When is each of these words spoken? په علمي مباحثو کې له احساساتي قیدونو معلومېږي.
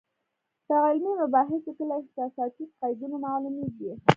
په 0.65 0.73
علمي 0.87 1.13
مباحثو 1.21 1.71
کې 1.77 1.83
له 1.89 1.95
احساساتي 2.01 2.63
قیدونو 2.79 3.15
معلومېږي. 3.25 3.89